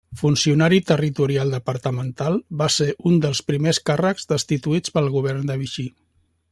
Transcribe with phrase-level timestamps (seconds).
[0.19, 5.89] Funcionari territorial departamental, va ser un dels primers càrrecs destituïts pel govern de Vichy.